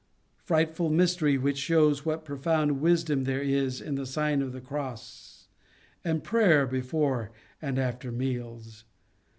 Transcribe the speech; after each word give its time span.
Frightful 0.43 0.89
mys 0.89 1.15
tery, 1.15 1.39
which 1.39 1.59
shows 1.59 2.03
what 2.03 2.25
profound 2.25 2.81
wisdom 2.81 3.23
there 3.25 3.43
is 3.43 3.79
in 3.79 3.93
the 3.93 4.07
Sign 4.07 4.41
of 4.41 4.51
the 4.51 4.59
Cross 4.59 5.47
and 6.03 6.23
prayer 6.23 6.65
before 6.65 7.29
and 7.61 7.77
after 7.77 8.11
meals! 8.11 8.85